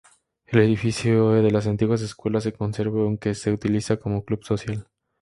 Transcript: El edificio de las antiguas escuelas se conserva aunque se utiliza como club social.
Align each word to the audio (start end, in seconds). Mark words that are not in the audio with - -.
El 0.47 0.61
edificio 0.61 1.29
de 1.43 1.51
las 1.51 1.67
antiguas 1.67 2.01
escuelas 2.01 2.41
se 2.45 2.53
conserva 2.53 3.01
aunque 3.01 3.35
se 3.35 3.51
utiliza 3.51 3.97
como 3.97 4.25
club 4.25 4.43
social. 4.43 4.87